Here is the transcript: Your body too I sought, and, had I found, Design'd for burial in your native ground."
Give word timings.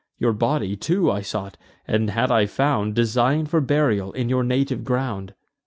Your 0.17 0.33
body 0.33 0.75
too 0.75 1.11
I 1.11 1.21
sought, 1.21 1.57
and, 1.87 2.09
had 2.09 2.31
I 2.31 2.47
found, 2.47 2.95
Design'd 2.95 3.51
for 3.51 3.61
burial 3.61 4.11
in 4.13 4.29
your 4.29 4.43
native 4.43 4.83
ground." 4.83 5.35